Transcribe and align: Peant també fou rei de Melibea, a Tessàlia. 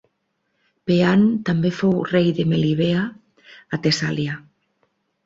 Peant 0.91 1.25
també 1.49 1.71
fou 1.79 1.93
rei 2.13 2.31
de 2.39 2.45
Melibea, 2.53 3.05
a 3.77 3.81
Tessàlia. 3.85 4.39